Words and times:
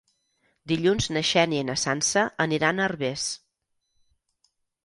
Dilluns 0.71 1.07
na 1.17 1.23
Xènia 1.33 1.59
i 1.65 1.67
na 1.69 1.75
Sança 1.83 2.25
aniran 2.47 2.81
a 2.81 2.89
Herbers. 2.97 3.29